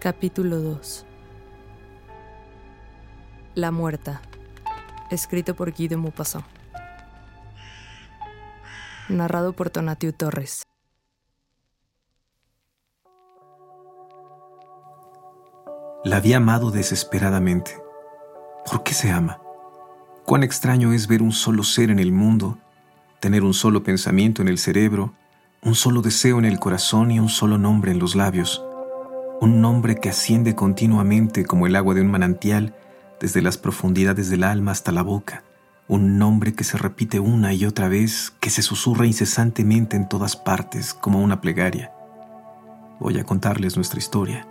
Capítulo 0.00 0.60
2 0.60 1.04
La 3.56 3.72
Muerta 3.72 4.22
Escrito 5.10 5.56
por 5.56 5.72
Guy 5.72 5.88
de 5.88 5.98
Narrado 9.08 9.54
por 9.54 9.70
Tonatiu 9.70 10.12
Torres 10.12 10.62
La 16.04 16.18
había 16.18 16.36
amado 16.36 16.70
desesperadamente. 16.70 17.76
¿Por 18.70 18.84
qué 18.84 18.94
se 18.94 19.10
ama? 19.10 19.40
Cuán 20.24 20.44
extraño 20.44 20.92
es 20.92 21.08
ver 21.08 21.22
un 21.22 21.32
solo 21.32 21.64
ser 21.64 21.90
en 21.90 21.98
el 21.98 22.12
mundo, 22.12 22.56
tener 23.18 23.42
un 23.42 23.52
solo 23.52 23.82
pensamiento 23.82 24.42
en 24.42 24.48
el 24.48 24.58
cerebro, 24.58 25.12
un 25.60 25.74
solo 25.74 26.02
deseo 26.02 26.38
en 26.38 26.44
el 26.44 26.60
corazón 26.60 27.10
y 27.10 27.18
un 27.18 27.28
solo 27.28 27.58
nombre 27.58 27.90
en 27.90 27.98
los 27.98 28.14
labios. 28.14 28.64
Un 29.40 29.60
nombre 29.60 30.00
que 30.00 30.08
asciende 30.08 30.56
continuamente 30.56 31.44
como 31.44 31.68
el 31.68 31.76
agua 31.76 31.94
de 31.94 32.00
un 32.00 32.10
manantial 32.10 32.74
desde 33.20 33.40
las 33.40 33.56
profundidades 33.56 34.30
del 34.30 34.42
alma 34.42 34.72
hasta 34.72 34.90
la 34.90 35.02
boca. 35.02 35.44
Un 35.86 36.18
nombre 36.18 36.54
que 36.54 36.64
se 36.64 36.76
repite 36.76 37.20
una 37.20 37.54
y 37.54 37.64
otra 37.64 37.88
vez, 37.88 38.32
que 38.40 38.50
se 38.50 38.62
susurra 38.62 39.06
incesantemente 39.06 39.96
en 39.96 40.08
todas 40.08 40.34
partes 40.34 40.92
como 40.92 41.22
una 41.22 41.40
plegaria. 41.40 41.92
Voy 42.98 43.16
a 43.18 43.24
contarles 43.24 43.76
nuestra 43.76 44.00
historia, 44.00 44.48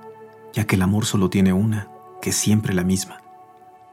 ya 0.53 0.66
que 0.66 0.75
el 0.75 0.81
amor 0.81 1.06
solo 1.06 1.30
tiene 1.30 1.52
una, 1.52 1.90
que 2.22 2.30
es 2.30 2.38
siempre 2.38 2.74
la 2.74 2.86
misma. 2.86 3.22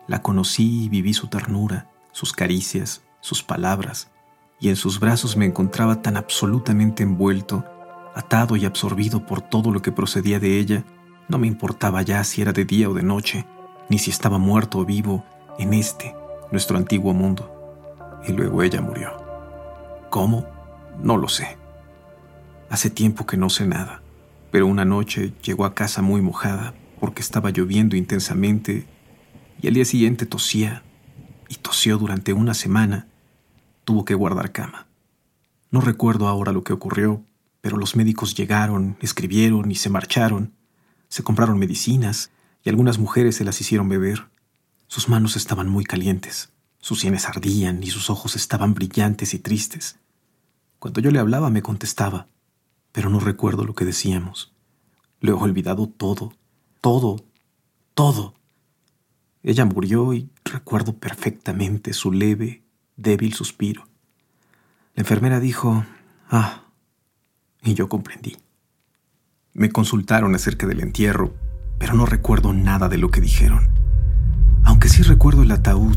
La 0.07 0.23
conocí 0.23 0.85
y 0.85 0.89
viví 0.89 1.13
su 1.13 1.27
ternura, 1.27 1.89
sus 2.13 2.33
caricias, 2.33 3.03
sus 3.21 3.43
palabras, 3.43 4.13
y 4.61 4.69
en 4.69 4.77
sus 4.77 5.01
brazos 5.01 5.37
me 5.37 5.45
encontraba 5.45 6.03
tan 6.03 6.17
absolutamente 6.17 7.03
envuelto, 7.03 7.65
atado 8.15 8.57
y 8.57 8.65
absorbido 8.65 9.27
por 9.27 9.41
todo 9.41 9.73
lo 9.73 9.83
que 9.83 9.93
procedía 9.93 10.39
de 10.39 10.59
ella, 10.59 10.85
no 11.29 11.39
me 11.39 11.47
importaba 11.47 12.03
ya 12.03 12.23
si 12.25 12.43
era 12.43 12.53
de 12.53 12.65
día 12.65 12.89
o 12.89 12.95
de 12.95 13.03
noche, 13.03 13.47
ni 13.89 13.99
si 13.99 14.11
estaba 14.11 14.39
muerto 14.39 14.79
o 14.79 14.85
vivo 14.85 15.25
en 15.59 15.75
este, 15.75 16.15
nuestro 16.51 16.77
antiguo 16.77 17.13
mundo. 17.13 17.51
Y 18.27 18.33
luego 18.33 18.63
ella 18.63 18.81
murió. 18.81 19.13
¿Cómo? 20.11 20.47
No 21.03 21.17
lo 21.17 21.29
sé. 21.29 21.59
Hace 22.71 22.91
tiempo 22.91 23.27
que 23.27 23.37
no 23.37 23.51
sé 23.51 23.67
nada, 23.67 24.03
pero 24.51 24.67
una 24.67 24.85
noche 24.85 25.33
llegó 25.43 25.65
a 25.65 25.75
casa 25.75 26.03
muy 26.03 26.23
mojada 26.23 26.75
porque 27.01 27.23
estaba 27.23 27.51
lloviendo 27.51 27.97
intensamente 27.97 28.87
y 29.61 29.69
al 29.69 29.75
día 29.75 29.85
siguiente 29.85 30.27
tosía 30.27 30.83
y 31.49 31.57
tosió 31.57 31.99
durante 31.99 32.33
una 32.33 32.55
semana. 32.55 33.09
Tuvo 33.85 34.05
que 34.05 34.15
guardar 34.15 34.53
cama. 34.53 34.87
No 35.71 35.81
recuerdo 35.81 36.29
ahora 36.29 36.53
lo 36.53 36.63
que 36.63 36.73
ocurrió, 36.73 37.23
pero 37.65 37.79
los 37.79 37.97
médicos 37.97 38.35
llegaron, 38.35 38.99
escribieron 39.01 39.71
y 39.71 39.77
se 39.77 39.89
marcharon. 39.89 40.53
Se 41.09 41.23
compraron 41.23 41.59
medicinas 41.59 42.31
y 42.63 42.69
algunas 42.69 42.99
mujeres 42.99 43.37
se 43.37 43.45
las 43.45 43.59
hicieron 43.59 43.89
beber. 43.89 44.29
Sus 44.87 45.09
manos 45.09 45.35
estaban 45.35 45.71
muy 45.71 45.85
calientes, 45.85 46.51
sus 46.79 47.01
sienes 47.01 47.25
ardían 47.27 47.83
y 47.83 47.87
sus 47.87 48.11
ojos 48.11 48.37
estaban 48.37 48.75
brillantes 48.75 49.33
y 49.33 49.39
tristes. 49.39 49.99
Cuando 50.79 51.01
yo 51.01 51.11
le 51.11 51.21
hablaba 51.21 51.49
me 51.49 51.63
contestaba, 51.63 52.29
pero 52.93 53.09
no 53.09 53.19
recuerdo 53.19 53.65
lo 53.65 53.75
que 53.75 53.87
decíamos. 53.87 54.53
Le 55.21 55.31
he 55.31 55.35
olvidado 55.35 55.87
todo, 55.89 56.35
todo, 56.83 57.25
todo. 57.95 58.35
Ella 59.43 59.65
murió 59.65 60.13
y 60.13 60.29
recuerdo 60.45 60.99
perfectamente 60.99 61.95
su 61.95 62.13
leve, 62.13 62.63
débil 62.97 63.33
suspiro. 63.33 63.89
La 64.95 65.01
enfermera 65.01 65.41
dijo, 65.41 65.87
ah, 66.29 66.64
y 67.65 67.75
yo 67.75 67.89
comprendí. 67.89 68.37
Me 69.53 69.71
consultaron 69.71 70.35
acerca 70.35 70.67
del 70.67 70.81
entierro, 70.81 71.35
pero 71.79 71.95
no 71.95 72.07
recuerdo 72.07 72.53
nada 72.53 72.89
de 72.89 72.99
lo 72.99 73.11
que 73.11 73.21
dijeron. 73.21 73.69
Aunque 74.65 74.89
sí 74.89 75.03
recuerdo 75.03 75.43
el 75.43 75.53
ataúd 75.53 75.97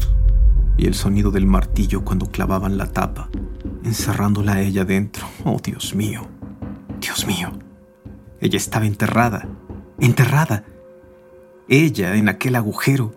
y 0.77 0.85
el 0.85 0.93
sonido 0.93 1.31
del 1.31 1.47
martillo 1.47 2.03
cuando 2.05 2.29
clavaban 2.29 2.77
la 2.77 2.91
tapa, 2.91 3.29
encerrándola 3.83 4.53
a 4.53 4.61
ella 4.61 4.85
dentro. 4.85 5.27
Oh, 5.43 5.59
Dios 5.63 5.95
mío, 5.95 6.27
Dios 7.01 7.25
mío. 7.25 7.51
Ella 8.39 8.57
estaba 8.57 8.85
enterrada, 8.85 9.47
enterrada. 9.99 10.63
Ella 11.67 12.15
en 12.15 12.29
aquel 12.29 12.55
agujero. 12.55 13.15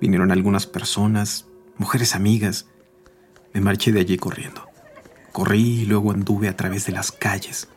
Vinieron 0.00 0.32
algunas 0.32 0.66
personas, 0.66 1.46
mujeres 1.76 2.14
amigas. 2.14 2.66
Me 3.52 3.60
marché 3.60 3.92
de 3.92 4.00
allí 4.00 4.16
corriendo. 4.16 4.71
Corrí 5.32 5.80
y 5.80 5.86
luego 5.86 6.12
anduve 6.12 6.48
a 6.48 6.56
través 6.56 6.84
de 6.84 6.92
las 6.92 7.10
calles. 7.10 7.68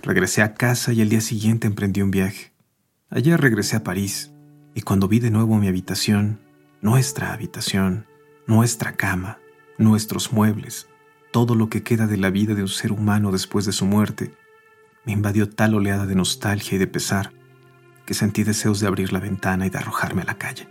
Regresé 0.00 0.42
a 0.42 0.54
casa 0.54 0.92
y 0.92 1.00
el 1.00 1.08
día 1.08 1.20
siguiente 1.20 1.66
emprendí 1.66 2.02
un 2.02 2.12
viaje. 2.12 2.52
Ayer 3.10 3.40
regresé 3.40 3.76
a 3.76 3.82
París 3.82 4.30
y 4.74 4.82
cuando 4.82 5.08
vi 5.08 5.18
de 5.18 5.32
nuevo 5.32 5.56
mi 5.56 5.66
habitación, 5.66 6.40
nuestra 6.80 7.32
habitación, 7.32 8.06
nuestra 8.46 8.92
cama, 8.92 9.38
nuestros 9.76 10.32
muebles, 10.32 10.86
todo 11.32 11.56
lo 11.56 11.68
que 11.68 11.82
queda 11.82 12.06
de 12.06 12.16
la 12.16 12.30
vida 12.30 12.54
de 12.54 12.62
un 12.62 12.68
ser 12.68 12.92
humano 12.92 13.32
después 13.32 13.66
de 13.66 13.72
su 13.72 13.86
muerte, 13.86 14.32
me 15.04 15.12
invadió 15.12 15.48
tal 15.48 15.74
oleada 15.74 16.06
de 16.06 16.14
nostalgia 16.14 16.76
y 16.76 16.78
de 16.78 16.86
pesar 16.86 17.32
que 18.06 18.14
sentí 18.14 18.44
deseos 18.44 18.78
de 18.80 18.86
abrir 18.86 19.12
la 19.12 19.20
ventana 19.20 19.66
y 19.66 19.70
de 19.70 19.78
arrojarme 19.78 20.22
a 20.22 20.26
la 20.26 20.38
calle. 20.38 20.68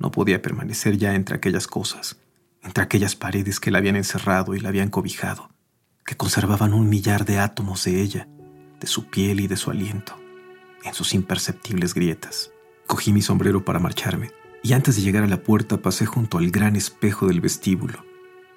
No 0.00 0.10
podía 0.10 0.42
permanecer 0.42 0.96
ya 0.96 1.14
entre 1.14 1.36
aquellas 1.36 1.66
cosas, 1.66 2.16
entre 2.68 2.84
aquellas 2.84 3.16
paredes 3.16 3.60
que 3.60 3.70
la 3.70 3.78
habían 3.78 3.96
encerrado 3.96 4.54
y 4.54 4.60
la 4.60 4.68
habían 4.68 4.90
cobijado, 4.90 5.48
que 6.04 6.18
conservaban 6.18 6.74
un 6.74 6.90
millar 6.90 7.24
de 7.24 7.38
átomos 7.38 7.82
de 7.84 8.02
ella, 8.02 8.28
de 8.78 8.86
su 8.86 9.06
piel 9.06 9.40
y 9.40 9.46
de 9.46 9.56
su 9.56 9.70
aliento, 9.70 10.20
en 10.84 10.92
sus 10.92 11.14
imperceptibles 11.14 11.94
grietas. 11.94 12.50
Cogí 12.86 13.14
mi 13.14 13.22
sombrero 13.22 13.64
para 13.64 13.78
marcharme, 13.78 14.32
y 14.62 14.74
antes 14.74 14.96
de 14.96 15.02
llegar 15.02 15.24
a 15.24 15.28
la 15.28 15.42
puerta 15.42 15.78
pasé 15.78 16.04
junto 16.04 16.36
al 16.36 16.50
gran 16.50 16.76
espejo 16.76 17.26
del 17.26 17.40
vestíbulo, 17.40 18.04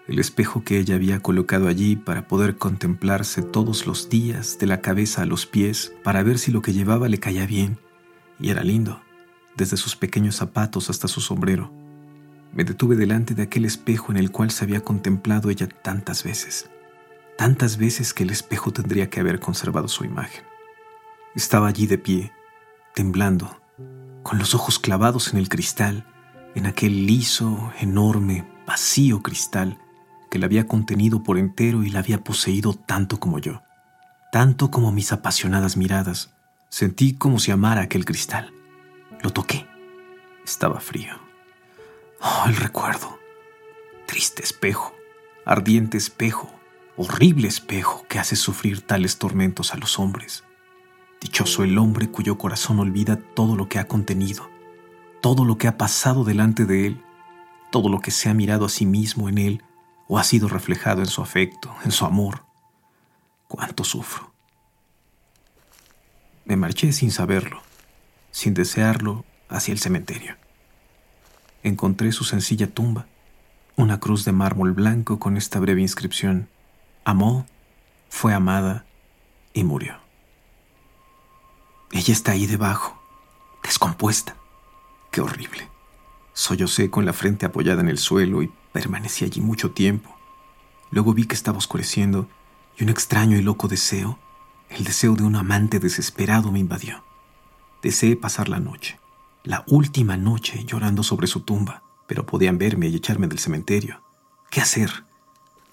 el 0.10 0.20
espejo 0.20 0.66
que 0.66 0.78
ella 0.78 0.96
había 0.96 1.22
colocado 1.22 1.70
allí 1.70 1.96
para 1.96 2.28
poder 2.28 2.58
contemplarse 2.58 3.44
todos 3.44 3.88
los 3.88 4.10
días 4.10 4.58
de 4.60 4.68
la 4.68 4.82
cabeza 4.82 5.22
a 5.22 5.26
los 5.26 5.46
pies 5.46 5.94
para 6.04 6.22
ver 6.22 6.38
si 6.38 6.52
lo 6.52 6.62
que 6.62 6.74
llevaba 6.74 7.08
le 7.08 7.22
caía 7.22 7.46
bien, 7.46 7.78
y 8.42 8.50
era 8.50 8.62
lindo, 8.62 9.02
desde 9.56 9.78
sus 9.78 9.96
pequeños 9.96 10.36
zapatos 10.36 10.90
hasta 10.90 11.08
su 11.08 11.22
sombrero. 11.22 11.81
Me 12.54 12.64
detuve 12.64 12.96
delante 12.96 13.34
de 13.34 13.44
aquel 13.44 13.66
espejo 13.66 14.12
en 14.12 14.18
el 14.18 14.32
cual 14.32 14.52
se 14.52 14.66
había 14.66 14.82
contemplado 14.82 15.50
ella 15.50 15.68
tantas 15.68 16.24
veces, 16.24 16.70
tantas 17.38 17.78
veces 17.78 18.14
que 18.14 18.24
el 18.24 18.30
espejo 18.30 18.72
tendría 18.72 19.10
que 19.10 19.22
haber 19.22 19.40
conservado 19.40 19.88
su 19.88 20.04
imagen. 20.04 20.44
Estaba 21.34 21.68
allí 21.68 21.88
de 21.88 21.98
pie, 21.98 22.34
temblando, 22.94 23.62
con 24.24 24.38
los 24.38 24.54
ojos 24.54 24.80
clavados 24.80 25.32
en 25.32 25.40
el 25.40 25.48
cristal, 25.48 26.06
en 26.54 26.66
aquel 26.66 27.06
liso, 27.06 27.72
enorme, 27.80 28.46
vacío 28.68 29.22
cristal 29.22 29.80
que 30.30 30.40
la 30.40 30.46
había 30.46 30.68
contenido 30.68 31.24
por 31.24 31.38
entero 31.38 31.84
y 31.84 31.90
la 31.90 32.00
había 32.00 32.24
poseído 32.24 32.74
tanto 32.74 33.20
como 33.20 33.40
yo, 33.40 33.64
tanto 34.32 34.72
como 34.72 34.92
mis 34.92 35.12
apasionadas 35.12 35.78
miradas. 35.78 36.34
Sentí 36.70 37.14
como 37.14 37.38
si 37.38 37.52
amara 37.52 37.82
aquel 37.82 38.06
cristal. 38.06 38.54
Lo 39.22 39.32
toqué. 39.32 39.68
Estaba 40.46 40.80
frío. 40.80 41.31
Oh, 42.24 42.44
el 42.48 42.56
recuerdo. 42.56 43.20
Triste 44.06 44.44
espejo, 44.44 44.96
ardiente 45.44 45.98
espejo, 45.98 46.52
horrible 46.96 47.48
espejo 47.48 48.06
que 48.08 48.20
hace 48.20 48.36
sufrir 48.36 48.82
tales 48.82 49.18
tormentos 49.18 49.74
a 49.74 49.78
los 49.78 49.98
hombres. 49.98 50.44
Dichoso 51.20 51.64
el 51.64 51.78
hombre 51.80 52.10
cuyo 52.10 52.38
corazón 52.38 52.80
olvida 52.80 53.16
todo 53.18 53.56
lo 53.56 53.70
que 53.70 53.80
ha 53.80 53.88
contenido, 53.88 54.50
todo 55.22 55.46
lo 55.46 55.58
que 55.58 55.68
ha 55.68 55.78
pasado 55.78 56.24
delante 56.24 56.66
de 56.66 56.88
él, 56.88 57.04
todo 57.72 57.90
lo 57.90 58.00
que 58.00 58.12
se 58.12 58.30
ha 58.30 58.34
mirado 58.36 58.66
a 58.66 58.70
sí 58.70 58.86
mismo 58.86 59.28
en 59.28 59.38
él 59.40 59.64
o 60.08 60.20
ha 60.20 60.24
sido 60.24 60.48
reflejado 60.48 61.02
en 61.02 61.08
su 61.08 61.22
afecto, 61.22 61.74
en 61.84 61.92
su 61.92 62.06
amor. 62.06 62.44
Cuánto 63.48 63.84
sufro. 63.84 64.32
Me 66.46 66.56
marché 66.56 66.92
sin 66.92 67.12
saberlo, 67.12 67.62
sin 68.30 68.54
desearlo, 68.54 69.26
hacia 69.48 69.72
el 69.72 69.80
cementerio. 69.80 70.41
Encontré 71.64 72.12
su 72.12 72.24
sencilla 72.24 72.68
tumba, 72.68 73.06
una 73.76 74.00
cruz 74.00 74.26
de 74.26 74.32
mármol 74.32 74.74
blanco 74.74 75.20
con 75.20 75.38
esta 75.38 75.60
breve 75.60 75.82
inscripción. 75.82 76.50
Amó, 77.04 77.46
fue 78.10 78.34
amada 78.34 78.86
y 79.54 79.64
murió. 79.64 79.96
Ella 81.92 82.14
está 82.14 82.32
ahí 82.32 82.48
debajo, 82.48 83.02
descompuesta. 83.64 84.36
Qué 85.12 85.22
horrible. 85.22 85.68
Sollocé 86.34 86.90
con 86.90 87.06
la 87.06 87.14
frente 87.14 87.46
apoyada 87.46 87.82
en 87.82 87.90
el 87.90 87.98
suelo 87.98 88.42
y 88.42 88.52
permanecí 88.72 89.26
allí 89.26 89.42
mucho 89.42 89.72
tiempo. 89.72 90.16
Luego 90.90 91.14
vi 91.14 91.26
que 91.26 91.36
estaba 91.36 91.58
oscureciendo 91.58 92.30
y 92.78 92.84
un 92.84 92.90
extraño 92.90 93.38
y 93.38 93.42
loco 93.42 93.68
deseo, 93.68 94.18
el 94.70 94.86
deseo 94.86 95.16
de 95.16 95.24
un 95.24 95.36
amante 95.36 95.80
desesperado, 95.80 96.52
me 96.52 96.60
invadió. 96.60 97.04
Deseé 97.84 98.16
pasar 98.16 98.48
la 98.48 98.60
noche, 98.60 99.01
la 99.44 99.64
última 99.68 100.18
noche 100.18 100.64
llorando 100.66 101.04
sobre 101.04 101.28
su 101.28 101.42
tumba, 101.42 101.84
pero 102.08 102.26
podían 102.26 102.58
verme 102.58 102.88
y 102.88 102.96
echarme 102.96 103.28
del 103.28 103.40
cementerio. 103.40 104.02
¿Qué 104.50 104.62
hacer? 104.62 105.04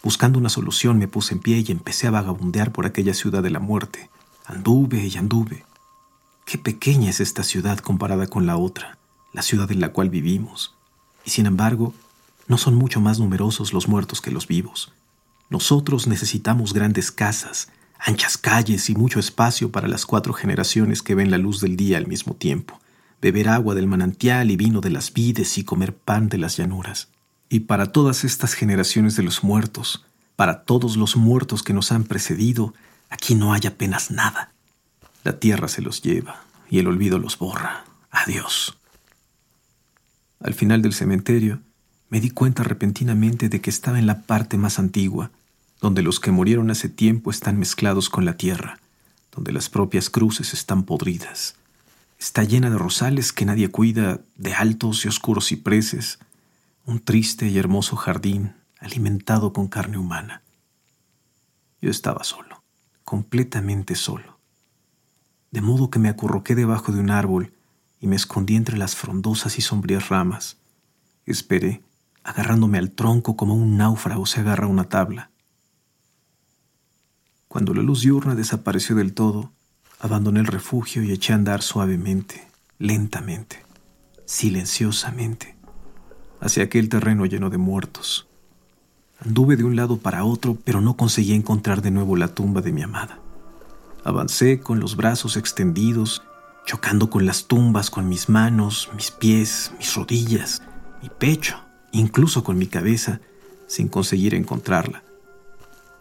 Buscando 0.03 0.38
una 0.38 0.49
solución 0.49 0.99
me 0.99 1.09
puse 1.09 1.35
en 1.35 1.41
pie 1.41 1.65
y 1.67 1.73
empecé 1.73 2.06
a 2.06 2.12
vagabundear 2.12 2.73
por 2.73 2.87
aquella 2.87 3.12
ciudad 3.12 3.43
de 3.43 3.50
la 3.50 3.59
muerte. 3.59 4.11
Anduve 4.47 5.06
y 5.06 5.17
anduve. 5.19 5.65
Qué 6.47 6.56
pequeña 6.56 7.11
es 7.11 7.20
esta 7.20 7.43
ciudad 7.43 7.79
comparada 7.79 8.26
con 8.26 8.47
la 8.47 8.56
otra, 8.56 8.97
la 9.32 9.43
ciudad 9.43 9.71
en 9.71 9.81
la 9.81 9.93
cual 9.93 10.09
vivimos. 10.09 10.75
Y 11.25 11.31
sin 11.31 11.44
embargo, 11.44 11.93
no 12.47 12.56
son 12.56 12.75
mucho 12.75 13.00
más 13.00 13.19
numerosos 13.19 13.75
los 13.75 13.88
muertos 13.88 14.23
que 14.23 14.31
los 14.31 14.47
vivos. 14.47 14.93
Nosotros 15.50 16.06
necesitamos 16.06 16.73
grandes 16.73 17.11
casas, 17.11 17.69
anchas 17.99 18.38
calles 18.38 18.88
y 18.88 18.94
mucho 18.94 19.19
espacio 19.19 19.71
para 19.71 19.88
las 19.88 20.06
cuatro 20.06 20.32
generaciones 20.32 21.03
que 21.03 21.14
ven 21.14 21.31
la 21.31 21.38
luz 21.38 21.61
del 21.61 21.76
día 21.76 21.99
al 21.99 22.06
mismo 22.06 22.35
tiempo, 22.35 22.81
beber 23.20 23.49
agua 23.49 23.75
del 23.75 23.87
manantial 23.87 24.50
y 24.50 24.56
vino 24.56 24.81
de 24.81 24.91
las 24.91 25.12
vides 25.12 25.59
y 25.59 25.65
comer 25.65 25.94
pan 25.94 26.29
de 26.29 26.38
las 26.38 26.56
llanuras. 26.56 27.09
Y 27.49 27.61
para 27.61 27.93
todas 27.93 28.25
estas 28.25 28.55
generaciones 28.55 29.17
de 29.17 29.23
los 29.23 29.43
muertos, 29.43 30.05
para 30.37 30.62
todos 30.65 30.97
los 30.97 31.17
muertos 31.17 31.62
que 31.62 31.73
nos 31.73 31.91
han 31.93 32.05
precedido, 32.05 32.75
aquí 33.11 33.35
no 33.35 33.53
hay 33.53 33.62
apenas 33.67 34.11
nada. 34.11 34.53
La 35.25 35.41
tierra 35.41 35.69
se 35.69 35.82
los 35.82 36.03
lleva 36.03 36.43
y 36.70 36.79
el 36.79 36.87
olvido 36.87 37.19
los 37.19 37.38
borra. 37.38 37.85
Adiós. 38.11 38.76
Al 40.41 40.55
final 40.55 40.82
del 40.82 40.94
cementerio, 40.94 41.61
me 42.11 42.21
di 42.21 42.31
cuenta 42.31 42.62
repentinamente 42.62 43.49
de 43.49 43.61
que 43.61 43.71
estaba 43.71 43.99
en 43.99 44.06
la 44.06 44.23
parte 44.23 44.56
más 44.56 44.79
antigua, 44.79 45.31
donde 45.81 46.03
los 46.03 46.21
que 46.21 46.31
murieron 46.31 46.71
hace 46.71 46.88
tiempo 46.88 47.31
están 47.31 47.59
mezclados 47.59 48.09
con 48.09 48.25
la 48.25 48.37
tierra, 48.37 48.79
donde 49.35 49.53
las 49.53 49.69
propias 49.69 50.11
cruces 50.11 50.55
están 50.55 50.85
podridas. 50.85 51.56
Está 52.19 52.44
llena 52.44 52.70
de 52.70 52.79
rosales 52.79 53.32
que 53.32 53.44
nadie 53.44 53.69
cuida, 53.70 54.20
de 54.37 54.55
altos 54.55 55.05
y 55.05 55.09
oscuros 55.09 55.49
cipreses, 55.49 56.19
un 56.85 57.00
triste 57.00 57.49
y 57.49 57.59
hermoso 57.59 57.97
jardín 57.97 58.55
alimentado 58.81 59.53
con 59.53 59.69
carne 59.69 59.99
humana. 59.99 60.43
Yo 61.81 61.91
estaba 61.91 62.25
solo, 62.25 62.62
completamente 63.05 63.94
solo 63.94 64.38
de 65.50 65.61
modo 65.61 65.91
que 65.91 65.99
me 65.99 66.09
acurroqué 66.09 66.55
debajo 66.55 66.93
de 66.93 67.00
un 67.00 67.11
árbol 67.11 67.53
y 68.00 68.06
me 68.06 68.17
escondí 68.17 68.56
entre 68.56 68.76
las 68.76 68.97
frondosas 68.97 69.59
y 69.59 69.62
sombrías 69.62 70.09
ramas. 70.09 70.59
Esperé, 71.26 71.82
agarrándome 72.23 72.79
al 72.79 72.91
tronco 72.93 73.37
como 73.37 73.55
un 73.55 73.76
náufrago 73.76 74.26
se 74.26 74.41
agarra 74.41 74.67
a 74.67 74.71
una 74.71 74.88
tabla. 74.88 75.31
Cuando 77.49 77.73
la 77.73 77.82
luz 77.82 78.03
diurna 78.03 78.35
desapareció 78.35 78.94
del 78.94 79.14
todo, 79.14 79.53
abandoné 80.00 80.41
el 80.41 80.47
refugio 80.47 81.03
y 81.03 81.12
eché 81.12 81.33
a 81.33 81.37
andar 81.37 81.62
suavemente, 81.62 82.47
lentamente, 82.79 83.65
silenciosamente, 84.27 85.56
hacia 86.41 86.65
aquel 86.65 86.89
terreno 86.89 87.27
lleno 87.27 87.50
de 87.50 87.59
muertos. 87.59 88.27
Anduve 89.21 89.56
de 89.56 89.65
un 89.65 89.75
lado 89.75 89.97
para 89.97 90.25
otro, 90.25 90.56
pero 90.65 90.81
no 90.81 90.97
conseguí 90.97 91.33
encontrar 91.33 91.83
de 91.83 91.91
nuevo 91.91 92.17
la 92.17 92.29
tumba 92.29 92.61
de 92.61 92.73
mi 92.73 92.83
amada. 92.83 93.19
Avancé 94.05 94.61
con 94.61 94.79
los 94.79 94.95
brazos 94.95 95.37
extendidos, 95.37 96.23
chocando 96.65 97.11
con 97.11 97.27
las 97.27 97.47
tumbas 97.47 97.91
con 97.91 98.09
mis 98.09 98.29
manos, 98.29 98.91
mis 98.95 99.11
pies, 99.11 99.73
mis 99.79 99.95
rodillas, 99.95 100.62
mi 101.02 101.09
pecho, 101.09 101.59
incluso 101.90 102.45
con 102.45 102.59
mi 102.59 102.69
cabeza, 102.69 103.21
sin 103.67 103.88
conseguir 103.88 104.35
encontrarla. 104.35 105.02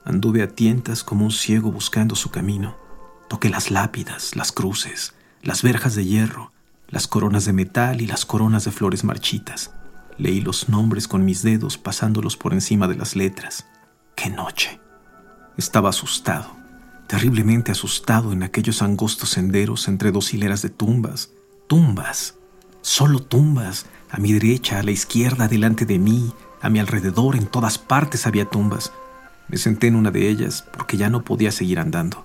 Anduve 0.05 0.43
a 0.43 0.47
tientas 0.47 1.03
como 1.03 1.25
un 1.25 1.31
ciego 1.31 1.71
buscando 1.71 2.15
su 2.15 2.29
camino. 2.29 2.86
Toqué 3.29 3.49
las 3.49 3.71
lápidas, 3.71 4.35
las 4.35 4.51
cruces, 4.51 5.13
las 5.41 5.63
verjas 5.63 5.95
de 5.95 6.05
hierro, 6.05 6.51
las 6.87 7.07
coronas 7.07 7.45
de 7.45 7.53
metal 7.53 8.01
y 8.01 8.07
las 8.07 8.25
coronas 8.25 8.65
de 8.65 8.71
flores 8.71 9.03
marchitas. 9.03 9.71
Leí 10.17 10.41
los 10.41 10.69
nombres 10.69 11.07
con 11.07 11.25
mis 11.25 11.43
dedos 11.43 11.77
pasándolos 11.77 12.37
por 12.37 12.53
encima 12.53 12.87
de 12.87 12.95
las 12.95 13.15
letras. 13.15 13.65
¡Qué 14.15 14.29
noche! 14.29 14.79
Estaba 15.57 15.89
asustado 15.89 16.57
terriblemente 17.07 17.71
asustado 17.71 18.33
en 18.33 18.43
aquellos 18.43 18.81
angostos 18.81 19.29
senderos 19.29 19.87
entre 19.87 20.11
dos 20.11 20.33
hileras 20.33 20.61
de 20.61 20.69
tumbas, 20.69 21.31
tumbas, 21.67 22.35
solo 22.81 23.19
tumbas, 23.19 23.85
a 24.11 24.17
mi 24.17 24.33
derecha, 24.33 24.79
a 24.79 24.83
la 24.83 24.91
izquierda, 24.91 25.47
delante 25.47 25.85
de 25.85 25.99
mí, 25.99 26.33
a 26.61 26.69
mi 26.69 26.79
alrededor, 26.79 27.35
en 27.35 27.47
todas 27.47 27.77
partes 27.77 28.27
había 28.27 28.45
tumbas. 28.45 28.91
Me 29.47 29.57
senté 29.57 29.87
en 29.87 29.95
una 29.95 30.11
de 30.11 30.29
ellas 30.29 30.65
porque 30.73 30.97
ya 30.97 31.09
no 31.09 31.23
podía 31.23 31.51
seguir 31.51 31.79
andando. 31.79 32.23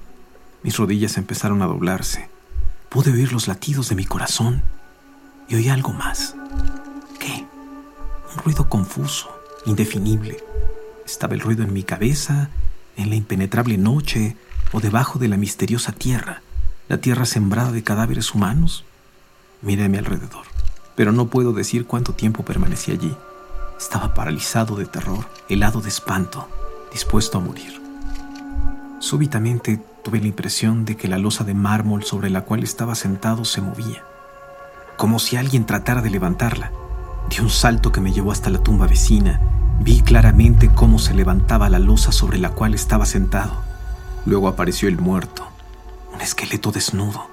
Mis 0.62 0.76
rodillas 0.76 1.16
empezaron 1.16 1.62
a 1.62 1.66
doblarse. 1.66 2.28
Pude 2.88 3.10
oír 3.12 3.32
los 3.32 3.48
latidos 3.48 3.88
de 3.88 3.96
mi 3.96 4.04
corazón 4.04 4.62
y 5.48 5.56
oí 5.56 5.68
algo 5.68 5.92
más. 5.92 6.34
¿Qué? 7.18 7.46
Un 8.32 8.42
ruido 8.44 8.68
confuso, 8.68 9.30
indefinible. 9.66 10.38
Estaba 11.04 11.34
el 11.34 11.40
ruido 11.40 11.64
en 11.64 11.72
mi 11.72 11.82
cabeza, 11.82 12.50
en 12.96 13.10
la 13.10 13.16
impenetrable 13.16 13.76
noche, 13.76 14.36
o 14.72 14.80
debajo 14.80 15.18
de 15.18 15.28
la 15.28 15.36
misteriosa 15.36 15.92
tierra, 15.92 16.42
la 16.88 16.98
tierra 16.98 17.26
sembrada 17.26 17.72
de 17.72 17.82
cadáveres 17.82 18.34
humanos? 18.34 18.84
Miré 19.60 19.84
a 19.84 19.88
mi 19.88 19.98
alrededor, 19.98 20.46
pero 20.96 21.12
no 21.12 21.28
puedo 21.28 21.52
decir 21.52 21.86
cuánto 21.86 22.14
tiempo 22.14 22.44
permanecí 22.44 22.90
allí. 22.90 23.14
Estaba 23.78 24.14
paralizado 24.14 24.76
de 24.76 24.86
terror, 24.86 25.26
helado 25.48 25.80
de 25.80 25.88
espanto, 25.88 26.48
dispuesto 26.92 27.38
a 27.38 27.40
morir. 27.40 27.80
Súbitamente 29.00 29.80
tuve 30.02 30.20
la 30.20 30.26
impresión 30.26 30.84
de 30.84 30.96
que 30.96 31.08
la 31.08 31.18
losa 31.18 31.44
de 31.44 31.54
mármol 31.54 32.02
sobre 32.04 32.28
la 32.28 32.42
cual 32.42 32.62
estaba 32.62 32.94
sentado 32.94 33.44
se 33.44 33.60
movía, 33.60 34.04
como 34.96 35.18
si 35.18 35.36
alguien 35.36 35.64
tratara 35.64 36.02
de 36.02 36.10
levantarla. 36.10 36.72
Di 37.30 37.40
un 37.40 37.50
salto 37.50 37.92
que 37.92 38.00
me 38.00 38.12
llevó 38.12 38.32
hasta 38.32 38.50
la 38.50 38.58
tumba 38.58 38.86
vecina. 38.86 39.40
Vi 39.80 40.02
claramente 40.02 40.70
cómo 40.74 40.98
se 40.98 41.14
levantaba 41.14 41.70
la 41.70 41.78
losa 41.78 42.12
sobre 42.12 42.38
la 42.38 42.50
cual 42.50 42.74
estaba 42.74 43.06
sentado. 43.06 43.52
Luego 44.26 44.48
apareció 44.48 44.88
el 44.88 44.98
muerto, 44.98 45.46
un 46.12 46.20
esqueleto 46.20 46.72
desnudo, 46.72 47.26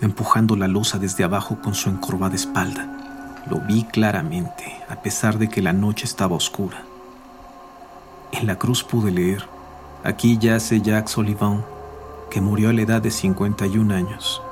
empujando 0.00 0.56
la 0.56 0.68
losa 0.68 0.98
desde 0.98 1.24
abajo 1.24 1.60
con 1.62 1.74
su 1.74 1.88
encorvada 1.88 2.34
espalda. 2.34 3.44
Lo 3.48 3.60
vi 3.60 3.84
claramente, 3.84 4.80
a 4.88 5.02
pesar 5.02 5.38
de 5.38 5.48
que 5.48 5.62
la 5.62 5.72
noche 5.72 6.04
estaba 6.04 6.36
oscura. 6.36 6.82
En 8.32 8.46
la 8.46 8.56
cruz 8.56 8.84
pude 8.84 9.10
leer, 9.10 9.48
aquí 10.04 10.36
yace 10.38 10.80
Jacques 10.80 11.12
Sullivan, 11.12 11.64
que 12.30 12.40
murió 12.40 12.70
a 12.70 12.72
la 12.72 12.82
edad 12.82 13.02
de 13.02 13.10
51 13.10 13.94
años. 13.94 14.42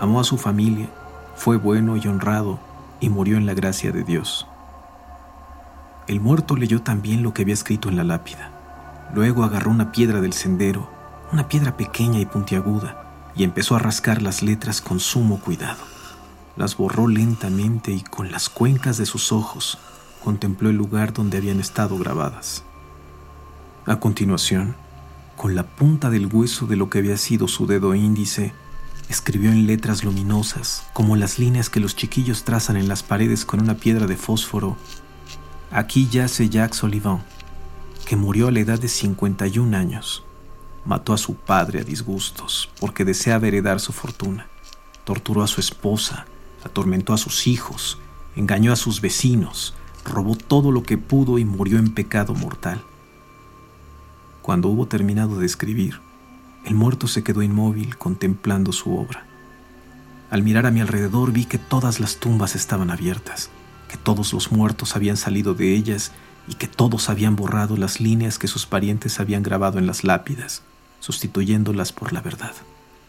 Amó 0.00 0.20
a 0.20 0.24
su 0.24 0.38
familia, 0.38 0.88
fue 1.36 1.56
bueno 1.56 1.96
y 1.96 2.06
honrado 2.06 2.58
y 3.00 3.08
murió 3.08 3.36
en 3.36 3.46
la 3.46 3.54
gracia 3.54 3.92
de 3.92 4.04
Dios. 4.04 4.46
El 6.06 6.20
muerto 6.20 6.56
leyó 6.56 6.82
también 6.82 7.22
lo 7.22 7.32
que 7.32 7.42
había 7.42 7.54
escrito 7.54 7.88
en 7.88 7.96
la 7.96 8.04
lápida. 8.04 8.50
Luego 9.14 9.44
agarró 9.44 9.70
una 9.70 9.92
piedra 9.92 10.20
del 10.20 10.32
sendero, 10.32 10.88
una 11.32 11.48
piedra 11.48 11.76
pequeña 11.76 12.18
y 12.18 12.26
puntiaguda, 12.26 13.32
y 13.36 13.44
empezó 13.44 13.76
a 13.76 13.78
rascar 13.78 14.22
las 14.22 14.42
letras 14.42 14.80
con 14.80 15.00
sumo 15.00 15.40
cuidado. 15.40 15.82
Las 16.56 16.76
borró 16.76 17.08
lentamente 17.08 17.92
y 17.92 18.02
con 18.02 18.32
las 18.32 18.48
cuencas 18.48 18.98
de 18.98 19.06
sus 19.06 19.32
ojos 19.32 19.78
contempló 20.22 20.68
el 20.68 20.76
lugar 20.76 21.12
donde 21.12 21.38
habían 21.38 21.60
estado 21.60 21.96
grabadas. 21.96 22.64
A 23.86 23.96
continuación, 23.96 24.76
con 25.40 25.54
la 25.54 25.62
punta 25.62 26.10
del 26.10 26.26
hueso 26.26 26.66
de 26.66 26.76
lo 26.76 26.90
que 26.90 26.98
había 26.98 27.16
sido 27.16 27.48
su 27.48 27.66
dedo 27.66 27.94
índice, 27.94 28.52
escribió 29.08 29.50
en 29.50 29.66
letras 29.66 30.04
luminosas, 30.04 30.84
como 30.92 31.16
las 31.16 31.38
líneas 31.38 31.70
que 31.70 31.80
los 31.80 31.96
chiquillos 31.96 32.44
trazan 32.44 32.76
en 32.76 32.88
las 32.88 33.02
paredes 33.02 33.46
con 33.46 33.58
una 33.58 33.78
piedra 33.78 34.06
de 34.06 34.18
fósforo, 34.18 34.76
Aquí 35.70 36.08
yace 36.10 36.50
Jacques 36.50 36.76
Sullivan, 36.76 37.24
que 38.04 38.16
murió 38.16 38.48
a 38.48 38.50
la 38.50 38.60
edad 38.60 38.78
de 38.78 38.88
51 38.88 39.74
años. 39.74 40.24
Mató 40.84 41.14
a 41.14 41.16
su 41.16 41.36
padre 41.36 41.80
a 41.80 41.84
disgustos 41.84 42.68
porque 42.78 43.06
deseaba 43.06 43.48
heredar 43.48 43.80
su 43.80 43.94
fortuna. 43.94 44.46
Torturó 45.04 45.42
a 45.42 45.46
su 45.46 45.62
esposa, 45.62 46.26
atormentó 46.62 47.14
a 47.14 47.18
sus 47.18 47.46
hijos, 47.46 47.96
engañó 48.36 48.74
a 48.74 48.76
sus 48.76 49.00
vecinos, 49.00 49.72
robó 50.04 50.36
todo 50.36 50.70
lo 50.70 50.82
que 50.82 50.98
pudo 50.98 51.38
y 51.38 51.46
murió 51.46 51.78
en 51.78 51.94
pecado 51.94 52.34
mortal. 52.34 52.84
Cuando 54.42 54.68
hubo 54.68 54.86
terminado 54.86 55.38
de 55.38 55.46
escribir, 55.46 56.00
el 56.64 56.74
muerto 56.74 57.08
se 57.08 57.22
quedó 57.22 57.42
inmóvil 57.42 57.96
contemplando 57.96 58.72
su 58.72 58.96
obra. 58.96 59.26
Al 60.30 60.42
mirar 60.42 60.66
a 60.66 60.70
mi 60.70 60.80
alrededor 60.80 61.32
vi 61.32 61.44
que 61.44 61.58
todas 61.58 62.00
las 62.00 62.16
tumbas 62.16 62.54
estaban 62.54 62.90
abiertas, 62.90 63.50
que 63.88 63.96
todos 63.96 64.32
los 64.32 64.52
muertos 64.52 64.96
habían 64.96 65.16
salido 65.16 65.54
de 65.54 65.74
ellas 65.74 66.12
y 66.48 66.54
que 66.54 66.68
todos 66.68 67.10
habían 67.10 67.36
borrado 67.36 67.76
las 67.76 68.00
líneas 68.00 68.38
que 68.38 68.48
sus 68.48 68.66
parientes 68.66 69.20
habían 69.20 69.42
grabado 69.42 69.78
en 69.78 69.86
las 69.86 70.04
lápidas, 70.04 70.62
sustituyéndolas 71.00 71.92
por 71.92 72.12
la 72.12 72.20
verdad. 72.20 72.54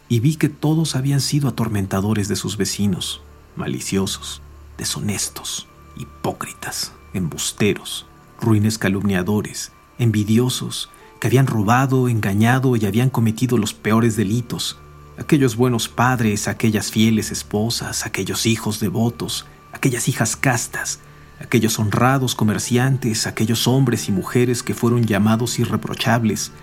Y 0.10 0.20
vi 0.20 0.36
que 0.36 0.50
todos 0.50 0.96
habían 0.96 1.22
sido 1.22 1.48
atormentadores 1.48 2.28
de 2.28 2.36
sus 2.36 2.58
vecinos, 2.58 3.22
maliciosos, 3.56 4.42
deshonestos, 4.78 5.68
hipócritas, 5.96 6.94
embusteros, 7.14 8.06
ruines 8.40 8.78
calumniadores, 8.78 9.72
envidiosos, 10.00 10.90
que 11.22 11.28
habían 11.28 11.46
robado, 11.46 12.10
engañado 12.10 12.76
y 12.76 12.86
habían 12.88 13.12
cometido 13.12 13.60
los 13.60 13.76
peores 13.76 14.16
delitos, 14.16 14.80
aquellos 15.20 15.56
buenos 15.56 15.88
padres, 15.88 16.48
aquellas 16.48 16.90
fieles 16.90 17.32
esposas, 17.32 18.08
aquellos 18.08 18.48
hijos 18.48 18.80
devotos, 18.80 19.46
aquellas 19.72 20.10
hijas 20.10 20.36
castas, 20.36 21.00
aquellos 21.40 21.78
honrados 21.78 22.34
comerciantes, 22.34 23.28
aquellos 23.28 23.68
hombres 23.68 24.10
y 24.10 24.12
mujeres 24.12 24.64
que 24.64 24.74
fueron 24.74 25.06
llamados 25.06 25.60
irreprochables, 25.60 26.54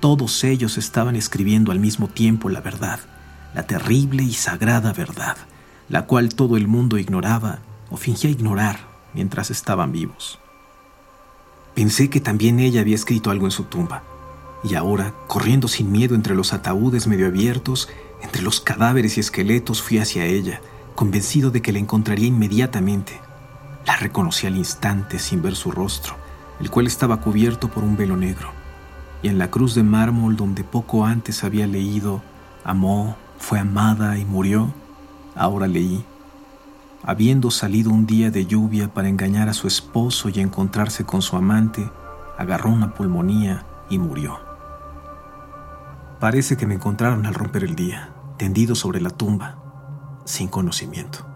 todos 0.00 0.44
ellos 0.44 0.78
estaban 0.78 1.14
escribiendo 1.14 1.70
al 1.70 1.78
mismo 1.78 2.08
tiempo 2.08 2.48
la 2.48 2.62
verdad, 2.62 3.00
la 3.54 3.66
terrible 3.66 4.22
y 4.22 4.32
sagrada 4.32 4.94
verdad, 4.94 5.36
la 5.90 6.06
cual 6.06 6.34
todo 6.34 6.56
el 6.56 6.68
mundo 6.68 6.96
ignoraba 6.96 7.58
o 7.90 7.98
fingía 7.98 8.30
ignorar 8.30 8.80
mientras 9.12 9.50
estaban 9.50 9.92
vivos. 9.92 10.38
Pensé 11.76 12.08
que 12.08 12.22
también 12.22 12.58
ella 12.58 12.80
había 12.80 12.94
escrito 12.94 13.30
algo 13.30 13.44
en 13.44 13.50
su 13.50 13.64
tumba, 13.64 14.02
y 14.64 14.76
ahora, 14.76 15.12
corriendo 15.26 15.68
sin 15.68 15.92
miedo 15.92 16.14
entre 16.14 16.34
los 16.34 16.54
ataúdes 16.54 17.06
medio 17.06 17.26
abiertos, 17.26 17.90
entre 18.22 18.40
los 18.40 18.62
cadáveres 18.62 19.18
y 19.18 19.20
esqueletos, 19.20 19.82
fui 19.82 19.98
hacia 19.98 20.24
ella, 20.24 20.62
convencido 20.94 21.50
de 21.50 21.60
que 21.60 21.72
la 21.72 21.78
encontraría 21.78 22.28
inmediatamente. 22.28 23.20
La 23.86 23.94
reconocí 23.96 24.46
al 24.46 24.56
instante 24.56 25.18
sin 25.18 25.42
ver 25.42 25.54
su 25.54 25.70
rostro, 25.70 26.16
el 26.60 26.70
cual 26.70 26.86
estaba 26.86 27.20
cubierto 27.20 27.68
por 27.68 27.84
un 27.84 27.94
velo 27.94 28.16
negro, 28.16 28.48
y 29.22 29.28
en 29.28 29.38
la 29.38 29.50
cruz 29.50 29.74
de 29.74 29.82
mármol 29.82 30.34
donde 30.34 30.64
poco 30.64 31.04
antes 31.04 31.44
había 31.44 31.66
leído, 31.66 32.22
amó, 32.64 33.18
fue 33.38 33.58
amada 33.58 34.16
y 34.16 34.24
murió, 34.24 34.72
ahora 35.34 35.66
leí, 35.66 36.06
habiendo 37.06 37.52
salido 37.52 37.90
un 37.90 38.04
día 38.04 38.32
de 38.32 38.46
lluvia 38.46 38.92
para 38.92 39.08
engañar 39.08 39.48
a 39.48 39.54
su 39.54 39.68
esposo 39.68 40.28
y 40.28 40.40
encontrarse 40.40 41.04
con 41.04 41.22
su 41.22 41.36
amante, 41.36 41.88
agarró 42.36 42.70
una 42.70 42.94
pulmonía 42.94 43.64
y 43.88 43.98
murió. 43.98 44.40
Parece 46.18 46.56
que 46.56 46.66
me 46.66 46.74
encontraron 46.74 47.24
al 47.24 47.34
romper 47.34 47.62
el 47.62 47.76
día, 47.76 48.12
tendido 48.36 48.74
sobre 48.74 49.00
la 49.00 49.10
tumba, 49.10 49.56
sin 50.24 50.48
conocimiento. 50.48 51.35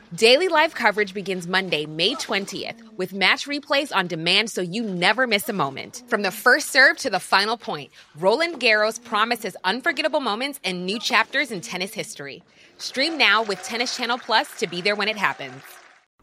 Daily 0.15 0.49
live 0.49 0.75
coverage 0.75 1.13
begins 1.13 1.47
Monday, 1.47 1.85
May 1.85 2.15
20th, 2.15 2.81
with 2.97 3.13
match 3.13 3.47
replays 3.47 3.95
on 3.95 4.07
demand 4.07 4.49
so 4.49 4.59
you 4.59 4.83
never 4.83 5.25
miss 5.25 5.47
a 5.47 5.53
moment. 5.53 6.03
From 6.07 6.21
the 6.21 6.31
first 6.31 6.69
serve 6.69 6.97
to 6.97 7.09
the 7.09 7.17
final 7.17 7.55
point, 7.55 7.91
Roland 8.19 8.59
Garros 8.59 9.01
promises 9.01 9.55
unforgettable 9.63 10.19
moments 10.19 10.59
and 10.65 10.85
new 10.85 10.99
chapters 10.99 11.49
in 11.49 11.61
tennis 11.61 11.93
history. 11.93 12.43
Stream 12.77 13.17
now 13.17 13.41
with 13.41 13.63
Tennis 13.63 13.95
Channel 13.95 14.17
Plus 14.17 14.49
to 14.59 14.67
be 14.67 14.81
there 14.81 14.97
when 14.97 15.07
it 15.07 15.15
happens. 15.15 15.63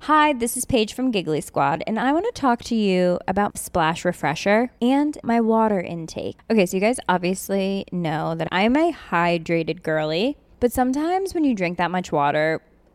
Hi, 0.01 0.35
this 0.35 0.59
is 0.59 0.67
Paige 0.67 0.93
from 0.93 1.11
Giggly 1.11 1.41
Squad, 1.41 1.83
and 1.87 1.99
I 1.99 2.13
want 2.13 2.27
to 2.27 2.39
talk 2.39 2.63
to 2.65 2.75
you 2.75 3.19
about 3.27 3.57
Splash 3.57 4.05
Refresher 4.05 4.71
and 4.83 5.17
my 5.25 5.41
water 5.41 5.81
intake. 5.81 6.37
Okay, 6.51 6.67
so 6.67 6.77
you 6.77 6.83
guys 6.83 7.01
obviously 7.09 7.87
know 7.91 8.35
that 8.35 8.49
I'm 8.53 8.77
a 8.77 8.93
hydrated 8.93 9.83
girly, 9.83 10.37
but 10.61 10.73
sometimes 10.73 11.33
when 11.33 11.45
you 11.45 11.55
drink 11.55 11.79
that 11.79 11.91
much 11.91 12.13
water, 12.13 12.61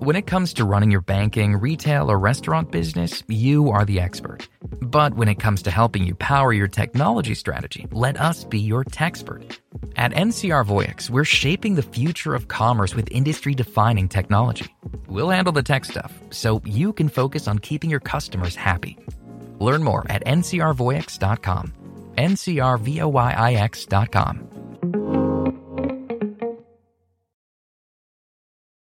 When 0.00 0.16
it 0.16 0.22
comes 0.22 0.54
to 0.54 0.64
running 0.64 0.90
your 0.90 1.02
banking, 1.02 1.58
retail, 1.58 2.10
or 2.10 2.18
restaurant 2.18 2.70
business, 2.70 3.22
you 3.28 3.68
are 3.68 3.84
the 3.84 4.00
expert. 4.00 4.48
But 4.80 5.12
when 5.12 5.28
it 5.28 5.34
comes 5.34 5.60
to 5.64 5.70
helping 5.70 6.06
you 6.06 6.14
power 6.14 6.54
your 6.54 6.68
technology 6.68 7.34
strategy, 7.34 7.86
let 7.92 8.18
us 8.18 8.44
be 8.44 8.58
your 8.58 8.82
techspert. 8.82 9.58
At 9.96 10.12
NCR 10.12 10.64
Voyix, 10.64 11.10
we're 11.10 11.26
shaping 11.26 11.74
the 11.74 11.82
future 11.82 12.34
of 12.34 12.48
commerce 12.48 12.94
with 12.94 13.10
industry 13.10 13.52
defining 13.52 14.08
technology. 14.08 14.74
We'll 15.06 15.28
handle 15.28 15.52
the 15.52 15.62
tech 15.62 15.84
stuff 15.84 16.18
so 16.30 16.62
you 16.64 16.94
can 16.94 17.10
focus 17.10 17.46
on 17.46 17.58
keeping 17.58 17.90
your 17.90 18.00
customers 18.00 18.56
happy. 18.56 18.96
Learn 19.58 19.82
more 19.82 20.06
at 20.08 20.24
ncrvoyix.com. 20.24 21.74
ncrvoyix.com. 22.16 24.49